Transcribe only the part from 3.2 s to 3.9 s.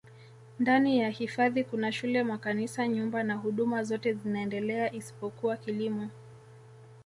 na huduma